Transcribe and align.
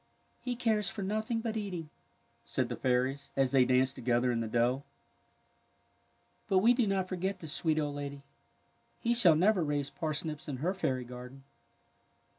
^^ 0.01 0.03
He 0.41 0.55
cares 0.55 0.89
for 0.89 1.03
nothing 1.03 1.41
but 1.41 1.55
eating," 1.55 1.91
said 2.43 2.69
the 2.69 2.75
fairies, 2.75 3.29
as 3.35 3.51
they 3.51 3.65
danced 3.65 3.93
together 3.95 4.31
in 4.31 4.39
the 4.39 4.47
dell." 4.47 4.83
But 6.49 6.57
we 6.57 6.73
do 6.73 6.87
not 6.87 7.07
forget 7.07 7.37
the 7.37 7.47
sweet 7.47 7.77
old 7.77 7.93
lady. 7.97 8.23
He 8.99 9.13
shall 9.13 9.35
never 9.35 9.63
raise 9.63 9.91
parsnips 9.91 10.47
in 10.47 10.57
her 10.57 10.73
fairy 10.73 11.03
garden." 11.05 11.43